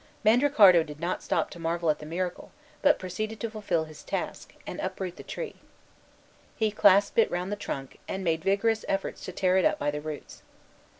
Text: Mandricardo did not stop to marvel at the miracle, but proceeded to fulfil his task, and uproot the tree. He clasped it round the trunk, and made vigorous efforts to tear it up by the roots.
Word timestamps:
Mandricardo 0.25 0.81
did 0.81 0.99
not 0.99 1.21
stop 1.21 1.51
to 1.51 1.59
marvel 1.59 1.91
at 1.91 1.99
the 1.99 2.07
miracle, 2.07 2.51
but 2.81 2.97
proceeded 2.97 3.39
to 3.39 3.51
fulfil 3.51 3.83
his 3.83 4.01
task, 4.03 4.55
and 4.65 4.79
uproot 4.79 5.15
the 5.15 5.21
tree. 5.21 5.57
He 6.55 6.71
clasped 6.71 7.19
it 7.19 7.29
round 7.29 7.51
the 7.51 7.55
trunk, 7.55 7.99
and 8.07 8.23
made 8.23 8.43
vigorous 8.43 8.83
efforts 8.87 9.23
to 9.25 9.31
tear 9.31 9.57
it 9.57 9.63
up 9.65 9.77
by 9.77 9.91
the 9.91 10.01
roots. 10.01 10.41